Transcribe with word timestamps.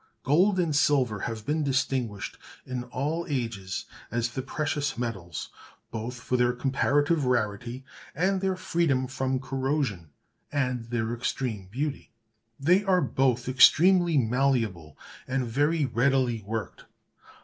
Gold 0.23 0.59
and 0.59 0.75
silver 0.75 1.19
have 1.19 1.45
been 1.45 1.63
distinguished 1.63 2.39
in 2.65 2.85
all 2.85 3.27
ages 3.29 3.85
as 4.09 4.29
the 4.29 4.41
precious 4.41 4.97
metals, 4.97 5.49
both 5.91 6.15
for 6.19 6.37
their 6.37 6.53
comparative 6.53 7.25
rarity 7.25 7.85
and 8.15 8.41
their 8.41 8.55
freedom 8.55 9.05
from 9.05 9.39
corrosion, 9.39 10.09
and 10.51 10.85
their 10.85 11.13
extreme 11.13 11.67
beauty. 11.67 12.09
They 12.59 12.83
are 12.83 13.01
both 13.01 13.47
extremely 13.47 14.17
malleable 14.17 14.97
and 15.27 15.45
very 15.45 15.85
readily 15.85 16.41
worked. 16.47 16.85